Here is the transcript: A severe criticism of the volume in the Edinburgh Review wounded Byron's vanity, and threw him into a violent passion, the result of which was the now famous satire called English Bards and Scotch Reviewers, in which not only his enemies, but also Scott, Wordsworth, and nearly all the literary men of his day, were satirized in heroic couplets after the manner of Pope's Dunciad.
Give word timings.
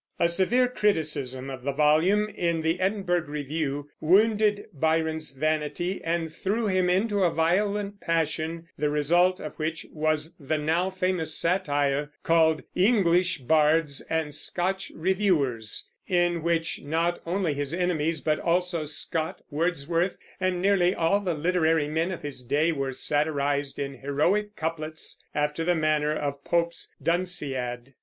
A 0.19 0.27
severe 0.27 0.67
criticism 0.67 1.51
of 1.51 1.61
the 1.61 1.71
volume 1.73 2.27
in 2.27 2.63
the 2.63 2.79
Edinburgh 2.79 3.27
Review 3.27 3.87
wounded 3.99 4.65
Byron's 4.73 5.29
vanity, 5.31 6.03
and 6.03 6.33
threw 6.33 6.65
him 6.65 6.89
into 6.89 7.23
a 7.23 7.29
violent 7.29 7.99
passion, 8.01 8.65
the 8.79 8.89
result 8.89 9.39
of 9.39 9.53
which 9.57 9.85
was 9.93 10.33
the 10.39 10.57
now 10.57 10.89
famous 10.89 11.37
satire 11.37 12.09
called 12.23 12.63
English 12.73 13.41
Bards 13.41 14.01
and 14.09 14.33
Scotch 14.33 14.91
Reviewers, 14.95 15.91
in 16.07 16.41
which 16.41 16.81
not 16.81 17.19
only 17.27 17.53
his 17.53 17.71
enemies, 17.71 18.21
but 18.21 18.39
also 18.39 18.85
Scott, 18.85 19.43
Wordsworth, 19.51 20.17
and 20.39 20.59
nearly 20.63 20.95
all 20.95 21.19
the 21.19 21.35
literary 21.35 21.87
men 21.87 22.09
of 22.09 22.23
his 22.23 22.41
day, 22.43 22.71
were 22.71 22.91
satirized 22.91 23.77
in 23.77 23.99
heroic 23.99 24.55
couplets 24.55 25.21
after 25.35 25.63
the 25.63 25.75
manner 25.75 26.15
of 26.15 26.43
Pope's 26.43 26.91
Dunciad. 27.03 27.93